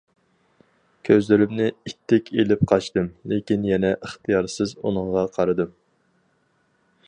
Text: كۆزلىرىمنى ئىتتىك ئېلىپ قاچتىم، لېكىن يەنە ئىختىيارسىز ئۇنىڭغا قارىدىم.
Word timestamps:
كۆزلىرىمنى 1.09 1.67
ئىتتىك 1.89 2.31
ئېلىپ 2.37 2.65
قاچتىم، 2.73 3.11
لېكىن 3.33 3.69
يەنە 3.73 3.93
ئىختىيارسىز 3.99 4.75
ئۇنىڭغا 4.81 5.29
قارىدىم. 5.37 5.71